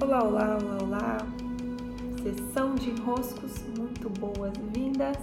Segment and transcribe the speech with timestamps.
[0.00, 1.18] Olá, olá, olá, olá.
[2.22, 5.16] Sessão de enroscos, muito boas-vindas.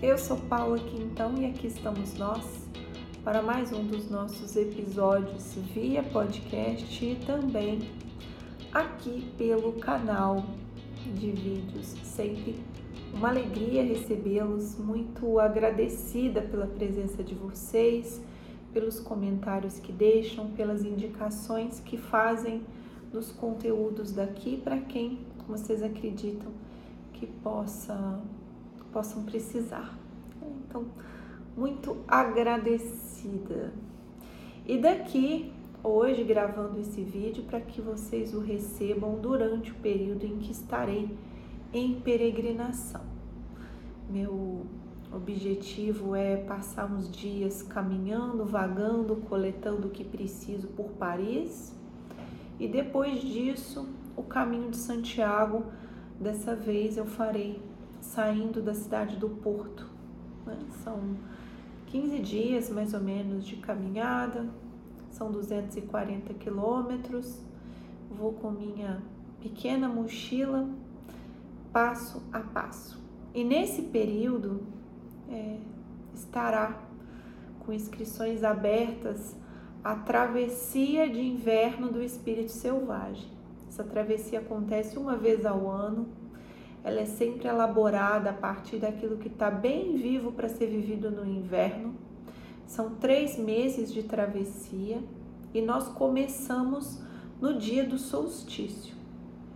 [0.00, 2.68] Eu sou Paula Quintão e aqui estamos nós
[3.24, 7.80] para mais um dos nossos episódios via podcast e também
[8.72, 10.44] aqui pelo canal
[11.16, 11.86] de vídeos.
[12.04, 12.56] Sempre
[13.12, 18.22] uma alegria recebê-los, muito agradecida pela presença de vocês,
[18.72, 22.62] pelos comentários que deixam, pelas indicações que fazem
[23.10, 25.18] dos conteúdos daqui para quem
[25.48, 26.52] vocês acreditam
[27.12, 28.20] que possa,
[28.92, 29.98] possam precisar.
[30.42, 30.86] Então,
[31.56, 33.72] muito agradecida.
[34.66, 40.38] E daqui, hoje, gravando esse vídeo para que vocês o recebam durante o período em
[40.38, 41.14] que estarei
[41.72, 43.02] em peregrinação.
[44.08, 44.64] Meu
[45.12, 51.79] objetivo é passar uns dias caminhando, vagando, coletando o que preciso por Paris
[52.60, 55.64] e depois disso o caminho de Santiago.
[56.20, 57.62] Dessa vez eu farei
[58.02, 59.88] saindo da cidade do Porto.
[60.44, 60.58] Né?
[60.84, 61.16] São
[61.86, 64.46] 15 dias mais ou menos de caminhada,
[65.10, 67.40] são 240 quilômetros.
[68.10, 69.02] Vou com minha
[69.40, 70.68] pequena mochila
[71.72, 73.00] passo a passo.
[73.34, 74.60] E nesse período
[75.30, 75.58] é,
[76.12, 76.78] estará
[77.60, 79.34] com inscrições abertas
[79.82, 83.28] a travessia de inverno do espírito selvagem.
[83.68, 86.06] Essa travessia acontece uma vez ao ano.
[86.84, 91.24] Ela é sempre elaborada a partir daquilo que está bem vivo para ser vivido no
[91.24, 91.94] inverno.
[92.66, 95.02] São três meses de travessia
[95.54, 97.00] e nós começamos
[97.40, 98.94] no dia do solstício.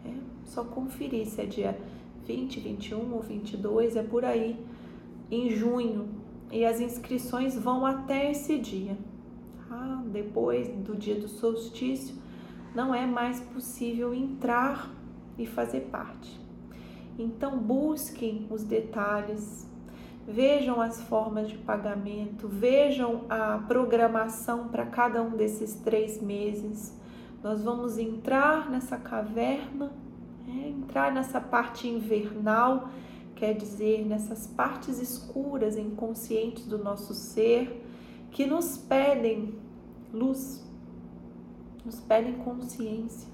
[0.05, 0.13] É
[0.45, 1.79] só conferir se é dia
[2.27, 4.59] 20, 21 ou 22, é por aí,
[5.31, 6.09] em junho.
[6.51, 8.97] E as inscrições vão até esse dia.
[9.77, 12.15] Ah, depois do dia do solstício,
[12.73, 14.89] não é mais possível entrar
[15.37, 16.41] e fazer parte.
[17.19, 19.69] Então, busquem os detalhes,
[20.29, 26.97] vejam as formas de pagamento, vejam a programação para cada um desses três meses.
[27.43, 29.91] Nós vamos entrar nessa caverna
[30.49, 32.89] é entrar nessa parte invernal,
[33.35, 37.83] quer dizer, nessas partes escuras, inconscientes do nosso ser,
[38.31, 39.55] que nos pedem
[40.15, 40.65] luz,
[41.85, 43.29] nos pedem consciência.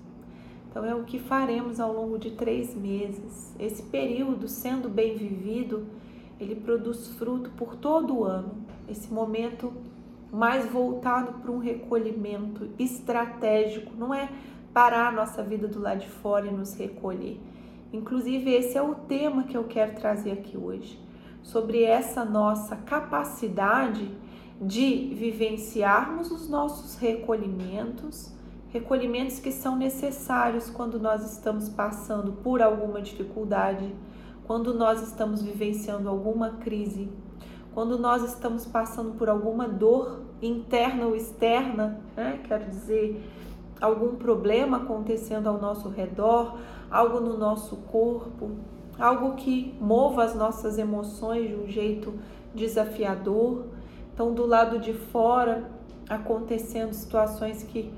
[0.69, 3.55] Então, é o que faremos ao longo de três meses.
[3.59, 5.87] Esse período, sendo bem vivido,
[6.39, 8.55] ele produz fruto por todo o ano.
[8.89, 9.73] Esse momento
[10.33, 14.29] mais voltado para um recolhimento estratégico, não é
[14.73, 17.41] parar a nossa vida do lado de fora e nos recolher.
[17.93, 20.99] Inclusive, esse é o tema que eu quero trazer aqui hoje,
[21.43, 24.09] sobre essa nossa capacidade
[24.61, 28.33] de vivenciarmos os nossos recolhimentos,
[28.69, 33.95] recolhimentos que são necessários quando nós estamos passando por alguma dificuldade,
[34.47, 37.11] quando nós estamos vivenciando alguma crise,
[37.73, 42.41] quando nós estamos passando por alguma dor interna ou externa, né?
[42.47, 43.23] quero dizer,
[43.81, 46.59] algum problema acontecendo ao nosso redor,
[46.91, 48.51] algo no nosso corpo,
[48.99, 52.13] algo que mova as nossas emoções de um jeito
[52.55, 53.65] desafiador.
[54.21, 55.71] Então, do lado de fora,
[56.07, 57.91] acontecendo situações que,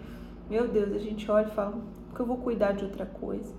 [0.49, 1.75] meu Deus, a gente olha e fala,
[2.15, 3.53] que eu vou cuidar de outra coisa.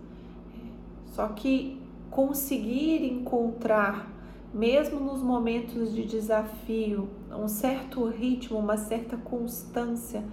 [1.07, 1.77] Só que
[2.09, 4.09] conseguir encontrar,
[4.53, 10.23] mesmo nos momentos de desafio, um certo ritmo, uma certa constância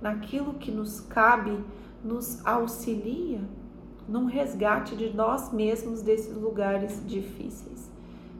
[0.00, 1.64] naquilo que nos cabe,
[2.04, 3.40] nos auxilia
[4.08, 7.90] num resgate de nós mesmos desses lugares difíceis.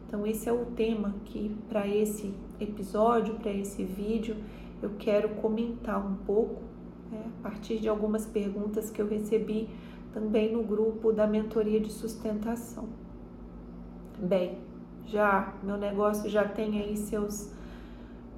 [0.06, 4.36] Então, esse é o tema que, para esse episódio, para esse vídeo,
[4.80, 6.62] eu quero comentar um pouco,
[7.10, 9.68] né, a partir de algumas perguntas que eu recebi
[10.12, 12.88] também no grupo da mentoria de sustentação.
[14.18, 14.58] Bem,
[15.06, 17.50] já meu negócio já tem aí seus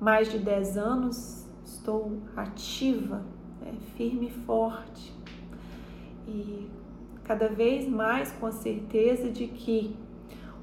[0.01, 3.23] mais de 10 anos, estou ativa,
[3.61, 5.15] né, firme e forte
[6.27, 6.69] e
[7.25, 9.97] cada vez mais com a certeza de que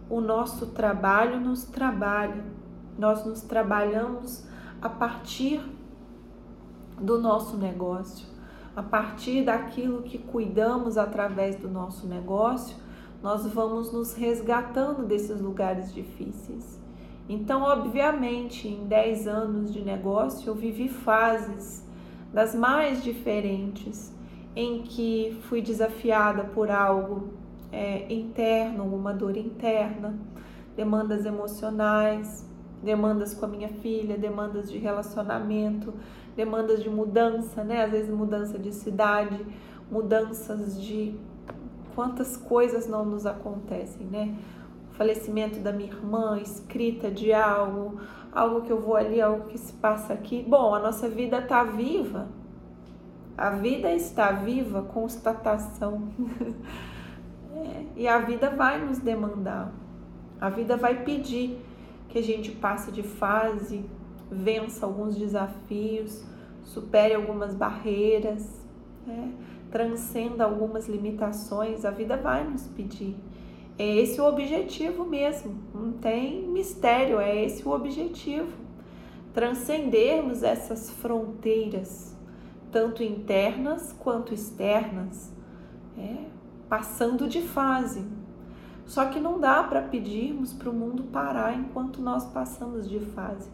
[0.10, 2.44] o nosso trabalho nos trabalha,
[2.98, 4.46] nós nos trabalhamos
[4.82, 5.62] a partir
[7.00, 8.28] do nosso negócio,
[8.76, 12.78] a partir daquilo que cuidamos através do nosso negócio,
[13.22, 16.80] nós vamos nos resgatando desses lugares difíceis.
[17.30, 21.86] Então, obviamente, em 10 anos de negócio, eu vivi fases
[22.34, 24.14] das mais diferentes
[24.56, 27.30] em que fui desafiada por algo
[27.72, 30.18] é, interno, uma dor interna,
[30.76, 32.50] demandas emocionais,
[32.82, 35.94] demandas com a minha filha, demandas de relacionamento,
[36.36, 37.84] demandas de mudança, né?
[37.84, 39.46] Às vezes mudança de cidade,
[39.90, 41.16] mudanças de
[41.94, 44.36] quantas coisas não nos acontecem, né?
[44.92, 48.00] O falecimento da minha irmã, escrita de algo,
[48.32, 50.44] algo que eu vou ali, algo que se passa aqui.
[50.48, 52.28] Bom, a nossa vida está viva.
[53.38, 56.10] A vida está viva, constatação.
[57.56, 59.72] é, e a vida vai nos demandar.
[60.40, 61.60] A vida vai pedir
[62.12, 63.86] que a gente passe de fase,
[64.30, 66.24] vença alguns desafios,
[66.64, 68.48] supere algumas barreiras,
[69.08, 69.34] né?
[69.72, 71.86] transcenda algumas limitações.
[71.86, 73.16] A vida vai nos pedir.
[73.80, 78.52] É esse o objetivo mesmo, não tem mistério, é esse o objetivo.
[79.34, 82.16] Transcendermos essas fronteiras,
[82.70, 85.32] tanto internas quanto externas,
[85.98, 86.26] é,
[86.68, 88.06] passando de fase.
[88.86, 93.50] Só que não dá para pedirmos para o mundo parar enquanto nós passamos de fase.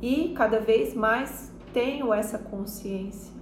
[0.00, 3.34] E cada vez mais tenho essa consciência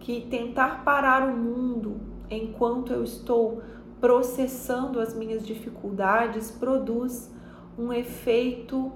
[0.00, 3.62] que tentar parar o mundo enquanto eu estou
[4.00, 7.30] processando as minhas dificuldades produz
[7.76, 8.92] um efeito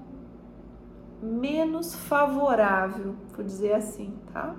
[1.21, 4.55] menos favorável, vou dizer assim, tá?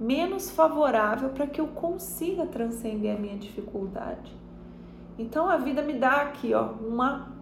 [0.00, 4.34] Menos favorável para que eu consiga transcender a minha dificuldade.
[5.22, 7.32] Então a vida me dá aqui, ó, uma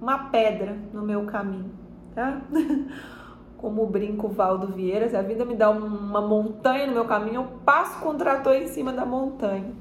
[0.00, 1.70] uma pedra no meu caminho,
[2.14, 2.40] tá?
[3.56, 7.98] Como brinco Valdo Vieiras, a vida me dá uma montanha no meu caminho, eu passo
[8.00, 9.72] com o trator em cima da montanha.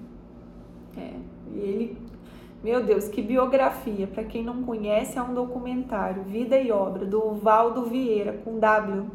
[0.98, 1.14] É,
[1.52, 1.98] e ele,
[2.64, 4.08] meu Deus, que biografia.
[4.08, 9.08] Para quem não conhece, é um documentário, Vida e Obra, do Valdo Vieira, com W.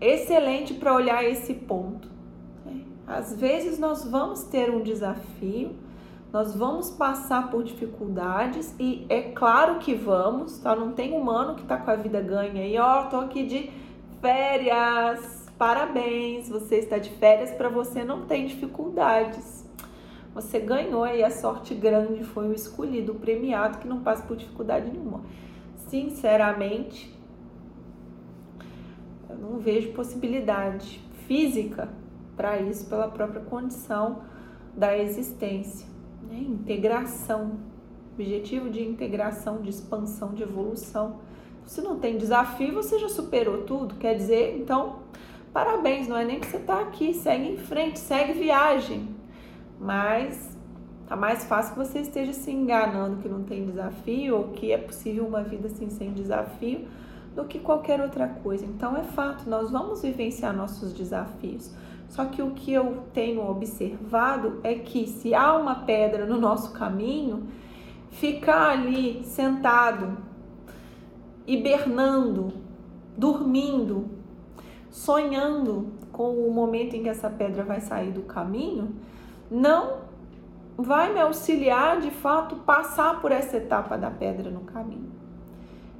[0.00, 2.08] Excelente para olhar esse ponto.
[2.66, 2.72] É,
[3.06, 5.76] às vezes nós vamos ter um desafio,
[6.32, 10.76] nós vamos passar por dificuldades e é claro que vamos, tá?
[10.76, 13.70] Não tem humano que tá com a vida ganha aí, ó, tô aqui de
[14.20, 15.48] férias.
[15.58, 19.68] Parabéns, você está de férias para você não tem dificuldades.
[20.32, 24.36] Você ganhou e a sorte grande foi o escolhido, o premiado que não passa por
[24.36, 25.22] dificuldade nenhuma.
[25.88, 27.12] Sinceramente,
[29.28, 31.88] eu não vejo possibilidade física
[32.36, 34.22] para isso pela própria condição
[34.76, 35.89] da existência.
[36.30, 36.38] Né?
[36.38, 37.58] Integração,
[38.14, 41.20] objetivo de integração, de expansão, de evolução.
[41.66, 43.96] Se não tem desafio, você já superou tudo.
[43.96, 45.00] Quer dizer, então,
[45.52, 49.20] parabéns, não é nem que você está aqui, segue em frente, segue viagem
[49.80, 50.54] mas
[51.06, 54.76] tá mais fácil que você esteja se enganando que não tem desafio ou que é
[54.76, 56.86] possível uma vida assim sem desafio
[57.34, 58.66] do que qualquer outra coisa.
[58.66, 61.72] Então é fato, nós vamos vivenciar nossos desafios.
[62.10, 66.72] Só que o que eu tenho observado é que se há uma pedra no nosso
[66.72, 67.46] caminho,
[68.10, 70.18] ficar ali sentado,
[71.46, 72.52] hibernando,
[73.16, 74.08] dormindo,
[74.90, 78.96] sonhando com o momento em que essa pedra vai sair do caminho,
[79.48, 79.98] não
[80.76, 85.12] vai me auxiliar de fato passar por essa etapa da pedra no caminho.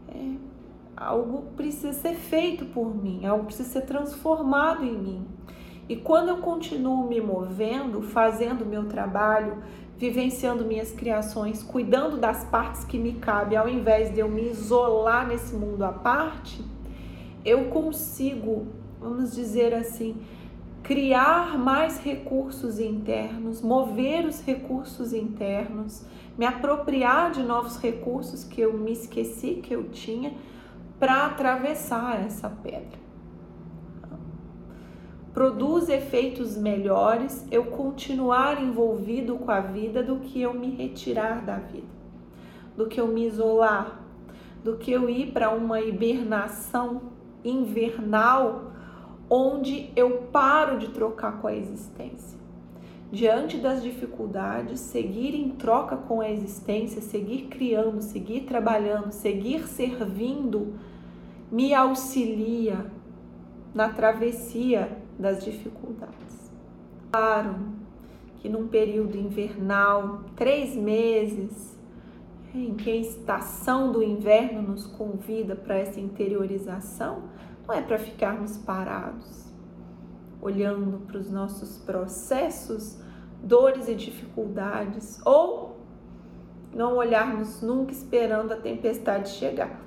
[0.08, 0.34] É,
[0.96, 5.26] algo precisa ser feito por mim, algo precisa ser transformado em mim.
[5.90, 9.60] E quando eu continuo me movendo, fazendo meu trabalho,
[9.98, 15.26] vivenciando minhas criações, cuidando das partes que me cabem, ao invés de eu me isolar
[15.26, 16.64] nesse mundo à parte,
[17.44, 18.68] eu consigo,
[19.00, 20.14] vamos dizer assim,
[20.80, 26.04] criar mais recursos internos, mover os recursos internos,
[26.38, 30.34] me apropriar de novos recursos que eu me esqueci que eu tinha
[31.00, 33.09] para atravessar essa pedra.
[35.32, 41.56] Produz efeitos melhores eu continuar envolvido com a vida do que eu me retirar da
[41.56, 41.86] vida,
[42.76, 44.00] do que eu me isolar,
[44.64, 47.02] do que eu ir para uma hibernação
[47.44, 48.72] invernal
[49.30, 52.38] onde eu paro de trocar com a existência.
[53.12, 60.74] Diante das dificuldades, seguir em troca com a existência, seguir criando, seguir trabalhando, seguir servindo,
[61.50, 62.86] me auxilia
[63.72, 66.50] na travessia das dificuldades.
[67.12, 67.56] Claro
[68.38, 71.78] que num período invernal, três meses,
[72.54, 77.24] em que a estação do inverno nos convida para essa interiorização,
[77.66, 79.52] não é para ficarmos parados,
[80.40, 82.98] olhando para os nossos processos,
[83.42, 85.78] dores e dificuldades, ou
[86.74, 89.80] não olharmos nunca esperando a tempestade chegar.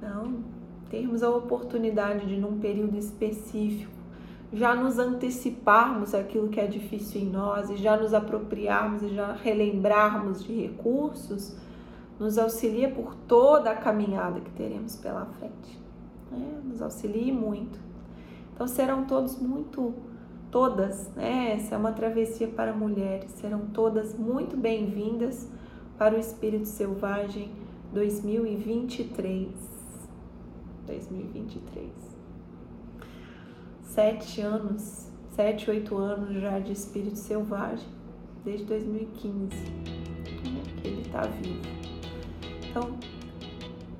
[0.00, 0.44] Não,
[0.90, 3.92] termos a oportunidade de, num período específico,
[4.52, 9.32] já nos anteciparmos aquilo que é difícil em nós e já nos apropriarmos e já
[9.32, 11.56] relembrarmos de recursos
[12.18, 15.78] nos auxilia por toda a caminhada que teremos pela frente.
[16.30, 16.60] Né?
[16.64, 17.78] Nos auxilie muito.
[18.54, 19.92] Então serão todos muito,
[20.50, 21.52] todas, né?
[21.52, 25.46] Essa é uma travessia para mulheres, serão todas muito bem-vindas
[25.98, 27.50] para o Espírito Selvagem
[27.92, 29.75] 2023.
[30.86, 31.90] 2023.
[33.82, 37.88] Sete anos, sete, oito anos já de Espírito Selvagem,
[38.44, 39.48] desde 2015,
[40.82, 41.62] que ele está vivo.
[42.68, 42.98] Então,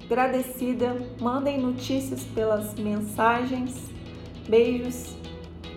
[0.05, 3.90] agradecida, mandem notícias pelas mensagens,
[4.49, 5.16] beijos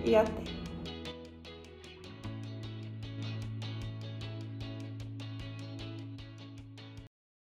[0.06, 0.59] e até!